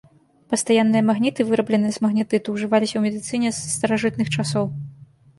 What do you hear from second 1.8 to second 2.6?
з магнетыту,